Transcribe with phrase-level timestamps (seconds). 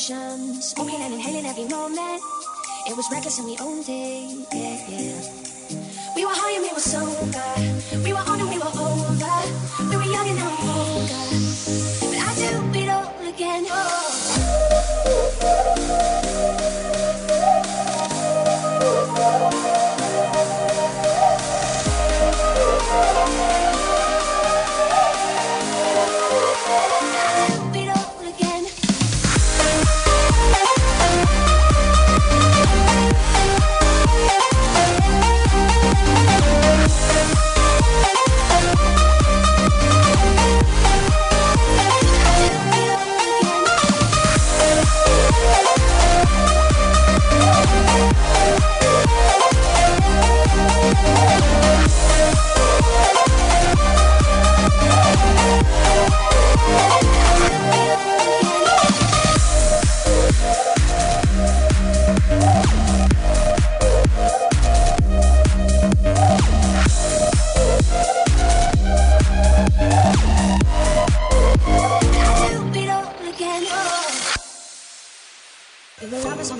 [0.00, 2.22] smoking and inhaling every moment.
[2.86, 6.16] It was reckless and we owned it, yeah, yeah.
[6.16, 8.02] We were high and we were sober.
[8.02, 9.39] We were on and we were over.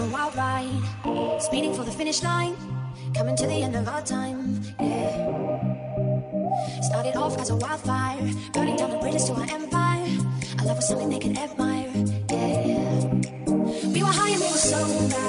[0.00, 2.56] a wild ride, speeding for the finish line,
[3.14, 4.62] coming to the end of our time.
[4.80, 5.60] Yeah.
[6.82, 8.22] Started off as a wildfire,
[8.54, 10.08] burning down the bridges to our empire.
[10.58, 11.90] Our love was something they could admire.
[12.30, 13.04] Yeah.
[13.94, 15.26] We were high and we were sober.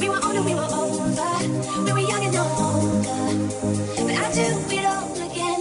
[0.00, 1.32] We were on we were over.
[1.84, 3.22] We were young and now older.
[4.02, 4.46] But I do
[4.78, 5.60] it all again.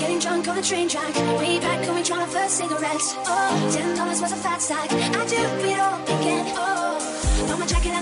[0.00, 3.14] Getting drunk on the train track, way back when we tried our first cigarettes.
[3.26, 4.90] Oh, ten dollars was a fat stack.
[4.90, 5.36] I do
[5.68, 6.46] it all again.
[6.56, 6.79] Oh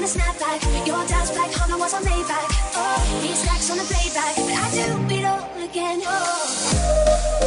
[0.08, 0.86] snapback.
[0.86, 2.48] Your dad's black, hung on was on Maybach.
[2.74, 6.02] Oh, these slacks on the playback, but I do it all again.
[6.06, 7.38] Oh.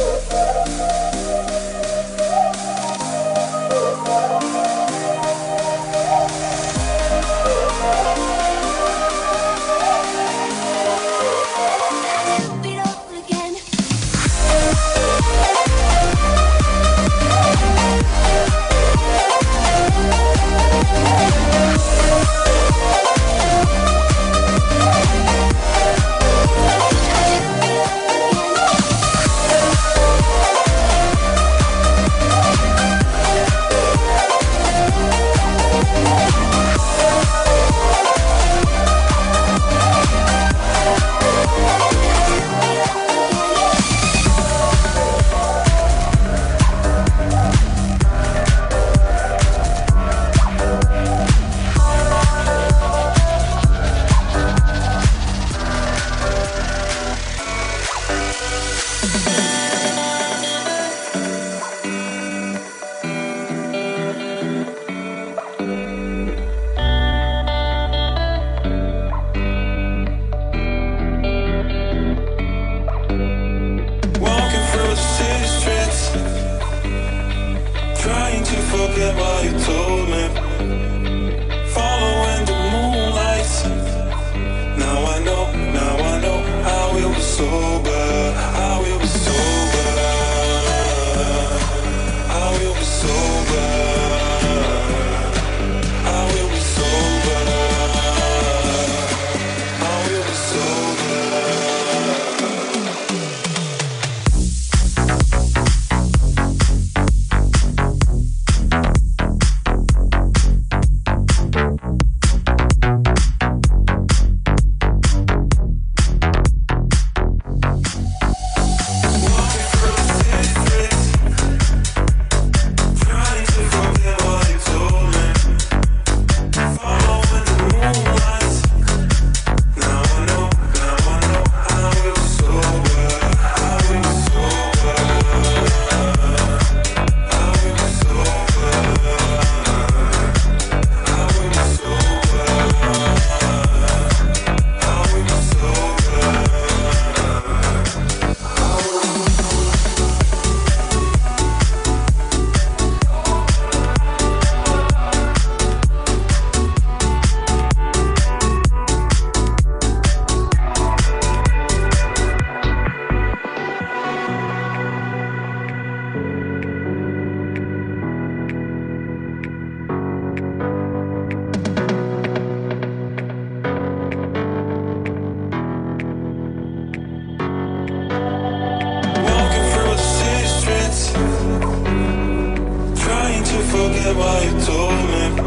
[184.14, 185.41] Why you told me?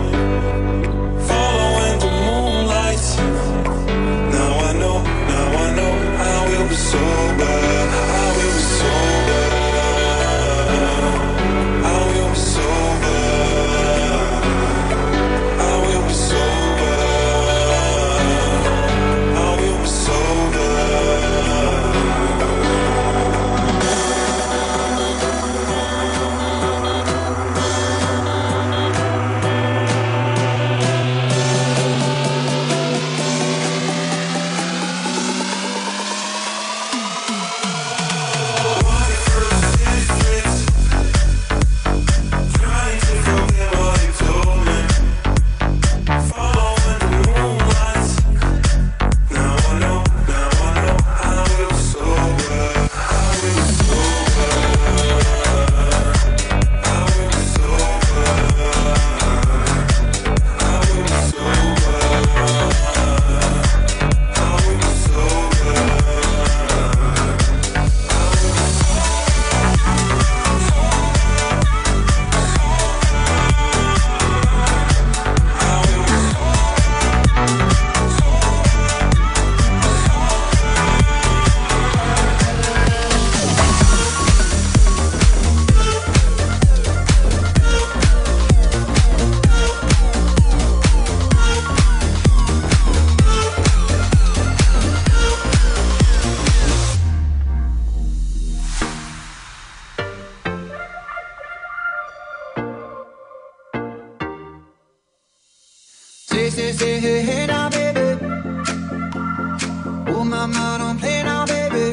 [110.46, 111.86] come out and play now, baby.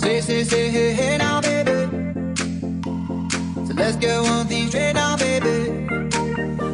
[0.00, 1.78] Say, say, say, hey, hey now, baby.
[3.66, 5.56] So let's go on things straight now, baby.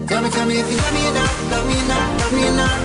[0.08, 2.32] Tell me, tell me if you love me or not, love me or not, love
[2.36, 2.78] me or not.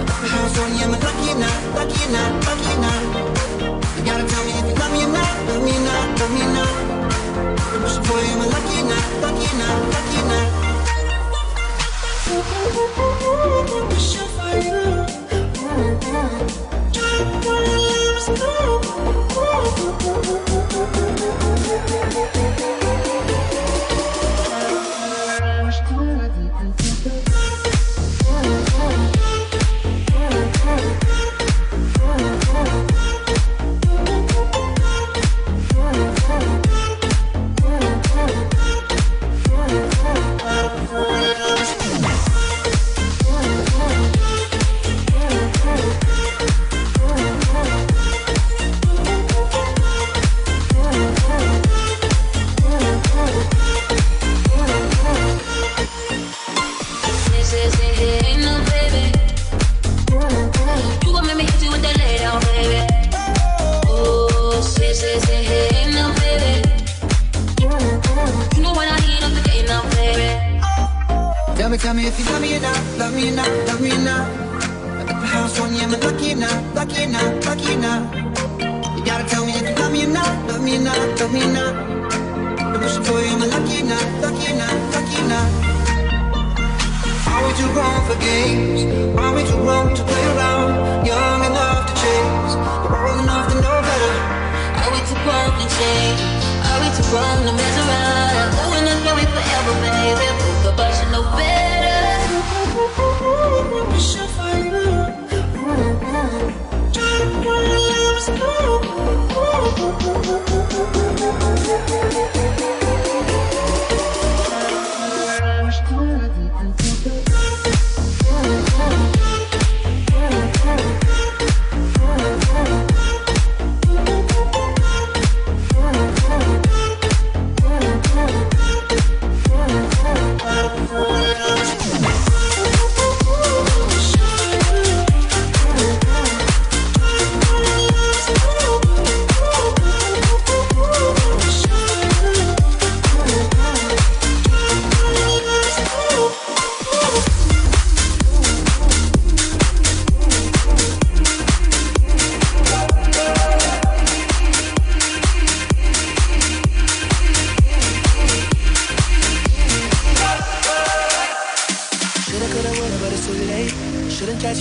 [0.00, 3.02] I'm House on you, I'm a lucky or not, lucky or not, lucky or not?
[3.96, 6.32] You gotta tell me if you love me or not, love me or not, love
[6.36, 6.74] me or not.
[7.74, 10.48] I'm wishing for you, I'm a lucky or not, lucky or not, lucky or not?
[13.90, 14.99] Push up for you.
[16.12, 16.50] Thank
[22.14, 22.29] you.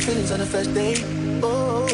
[0.10, 1.04] feelings on the first date.
[1.44, 1.86] Oh,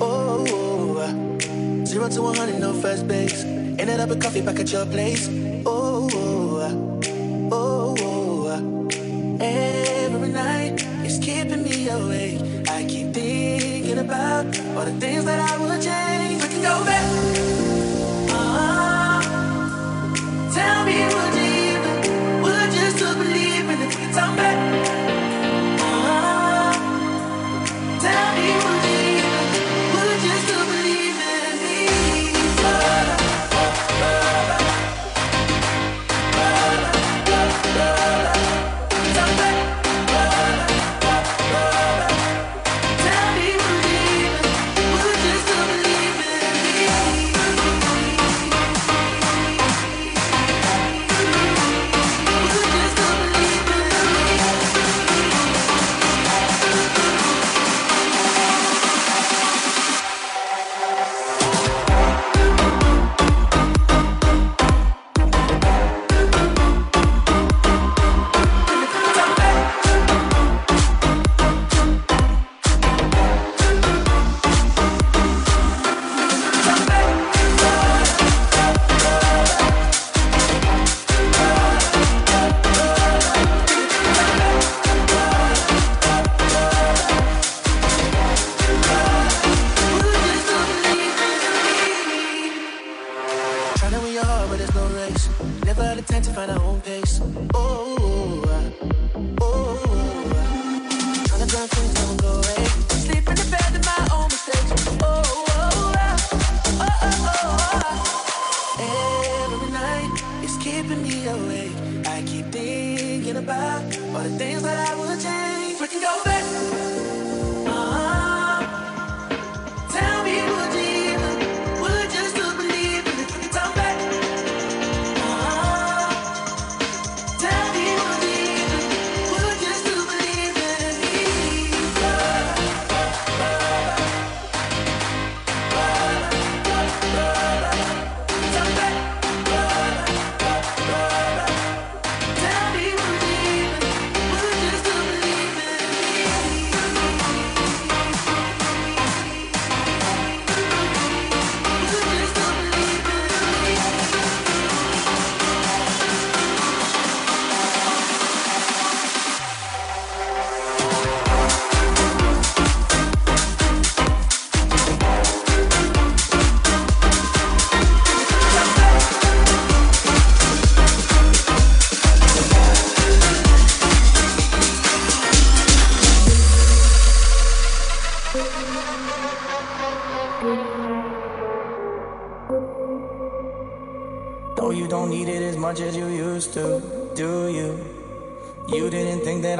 [0.00, 3.44] oh, oh, zero to one hundred, no first base.
[3.44, 5.28] Ended up a coffee back at your place.
[5.66, 6.08] Oh,
[7.52, 12.40] oh, oh, every night it's keeping me awake.
[12.68, 14.46] I keep thinking about
[14.76, 16.42] all the things that I would change.
[16.42, 16.89] We could go.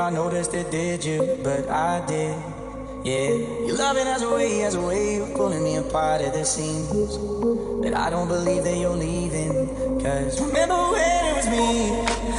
[0.01, 1.39] I noticed it, did you?
[1.43, 2.35] But I did,
[3.05, 3.37] yeah.
[3.67, 6.45] You love it as a way, as a way of pulling me apart at the
[6.45, 7.19] seams.
[7.83, 9.53] But I don't believe that you're leaving.
[10.01, 11.93] Cause remember when it was me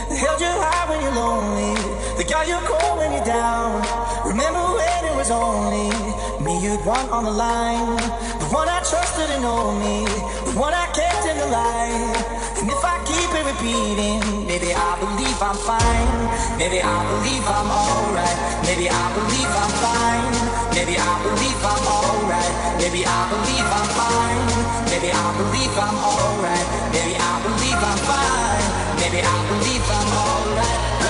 [0.09, 1.77] that held you high when you're lonely,
[2.17, 3.77] that got you cold when you're down.
[4.25, 5.93] Remember when it was only
[6.41, 7.97] me you'd want on the line,
[8.41, 10.05] the one I trusted and know me,
[10.49, 12.41] the one I kept in the light.
[12.57, 16.57] And if I keep it repeating, maybe I believe I'm fine.
[16.59, 18.37] Maybe I believe I'm alright.
[18.61, 20.33] Maybe I believe I'm fine.
[20.69, 22.53] Maybe I believe I'm alright.
[22.77, 24.45] Maybe I believe I'm fine.
[24.85, 26.67] Maybe I believe I'm alright.
[26.93, 28.67] Maybe I believe I'm fine.
[29.01, 31.00] Maybe I believe I'm alright.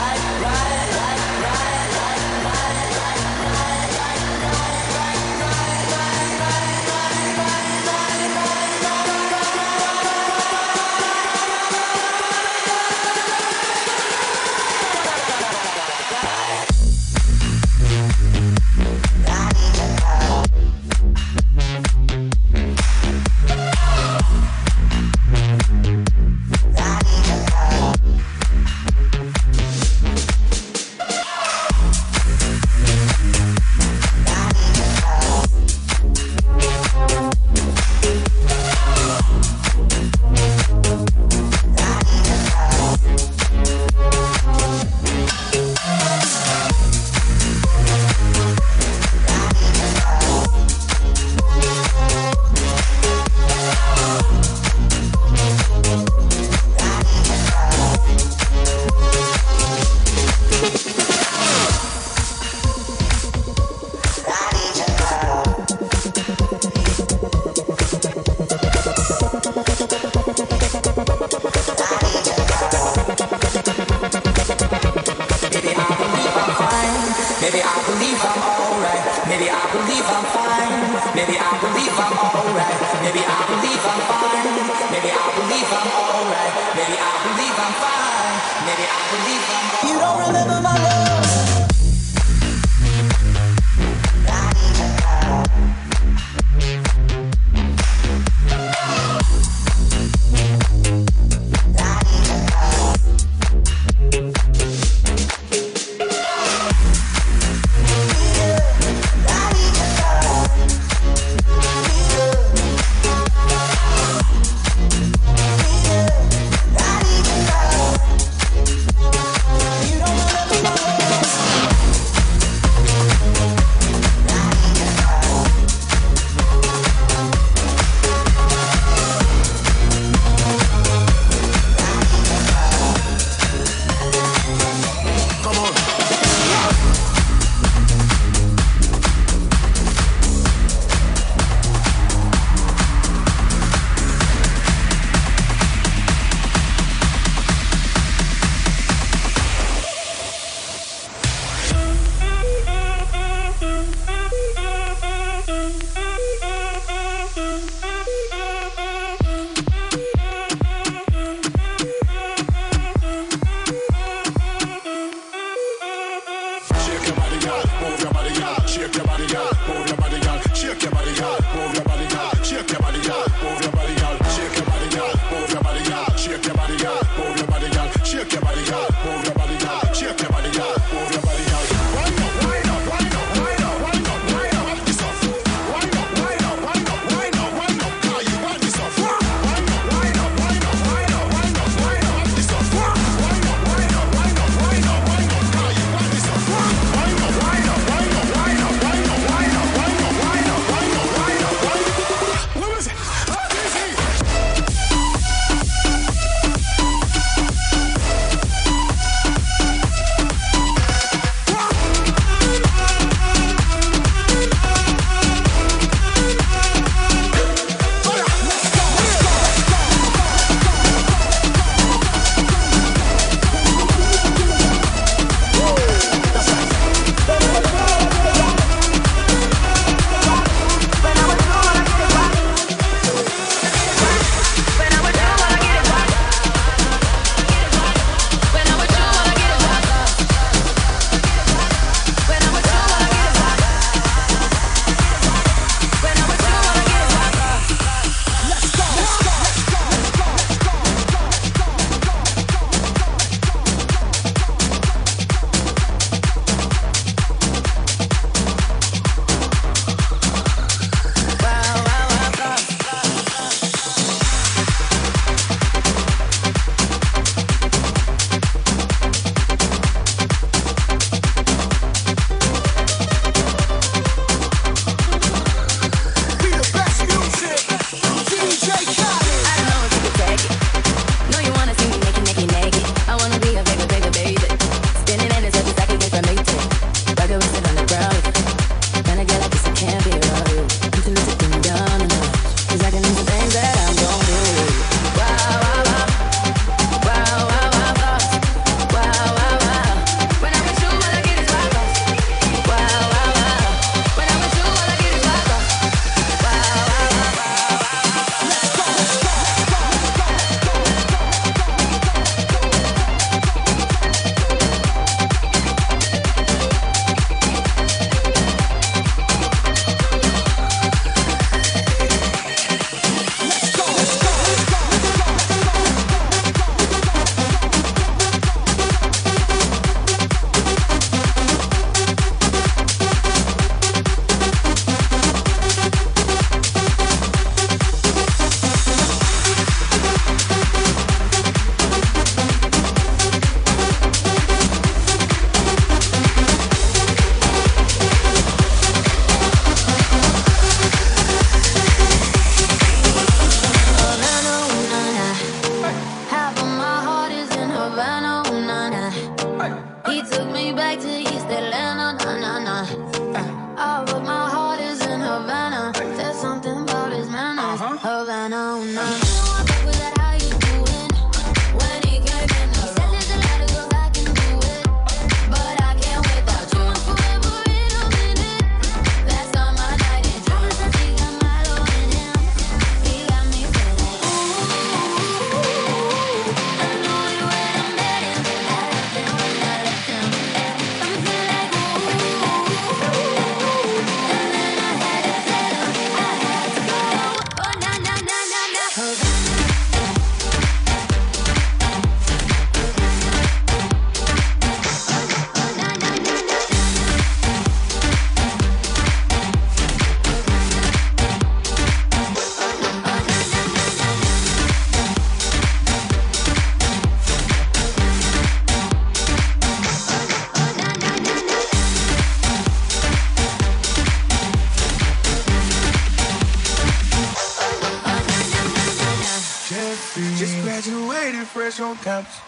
[432.02, 432.41] cups.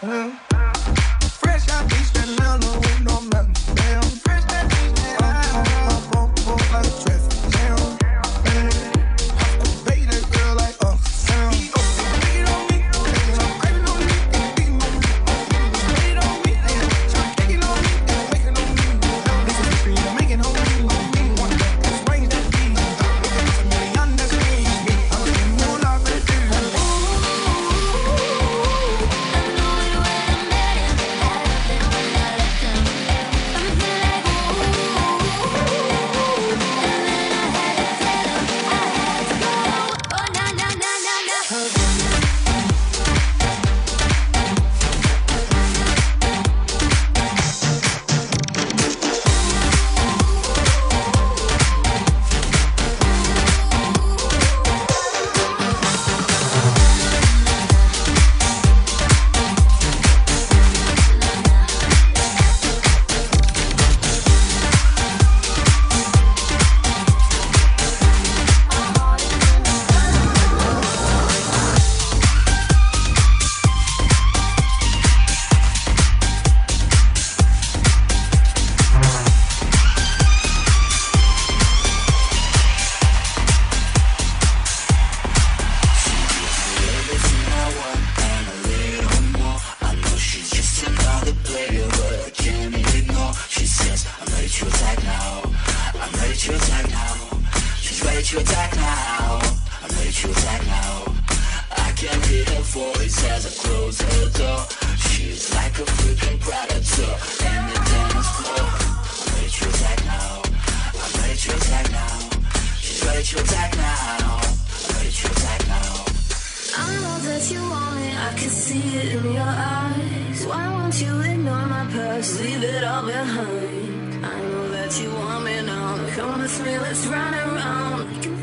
[121.00, 124.24] you ignore my past, leave it all behind.
[124.24, 126.06] I know that you want me now.
[126.14, 128.33] Come with me, let's run around.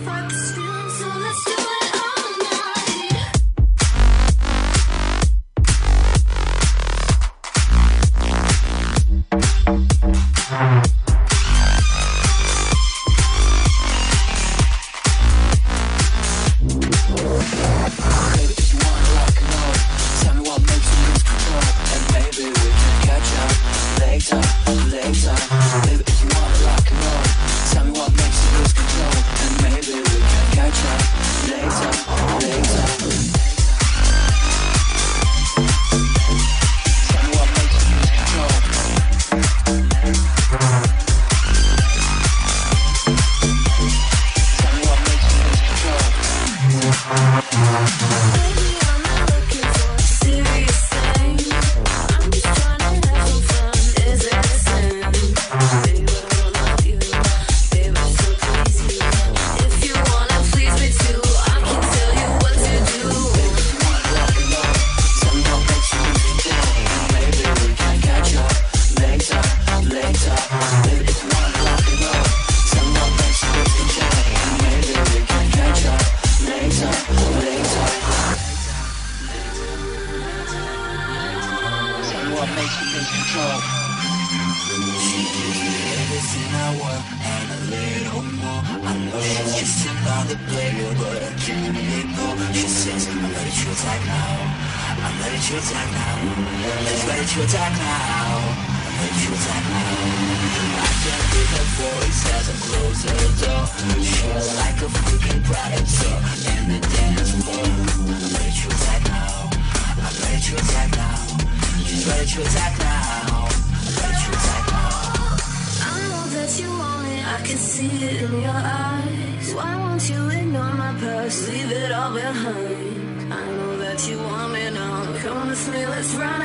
[126.01, 126.40] Let's run.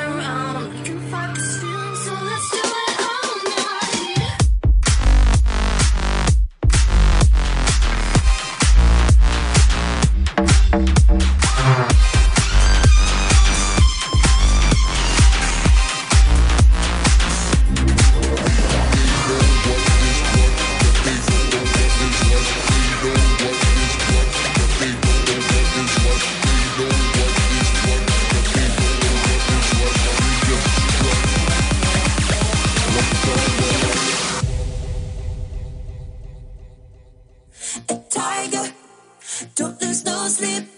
[40.46, 40.68] creep.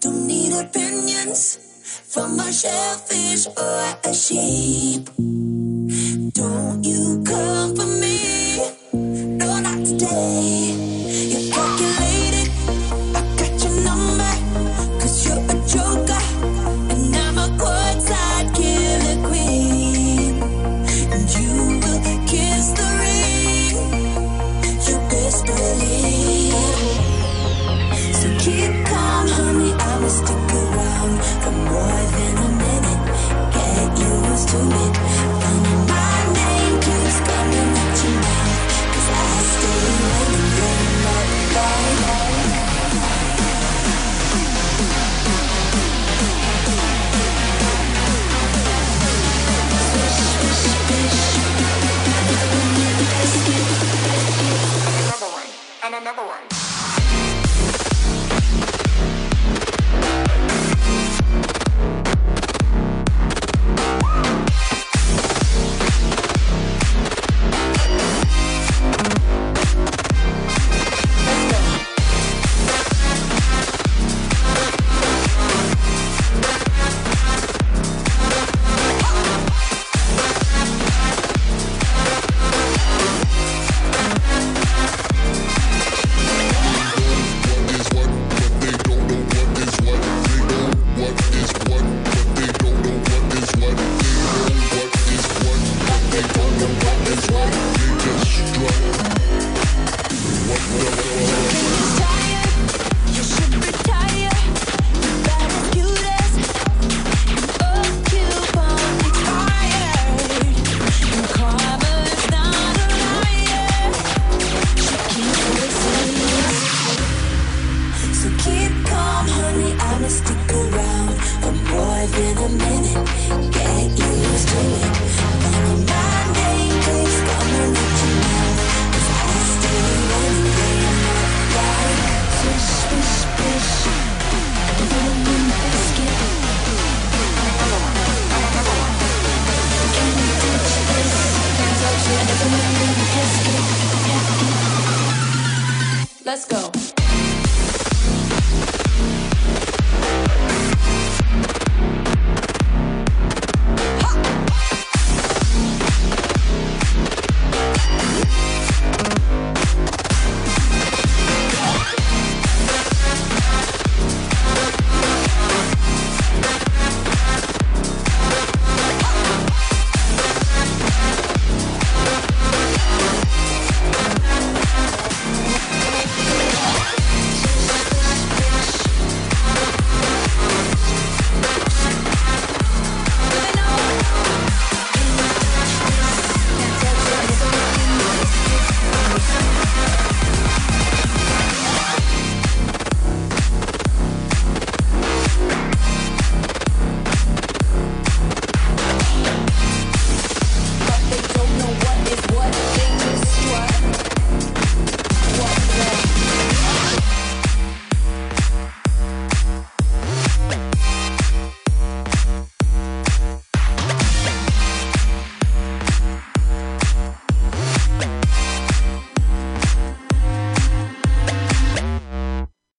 [0.00, 1.58] Don't need opinions
[2.08, 5.06] from a shellfish or a sheep.
[6.34, 6.67] Don't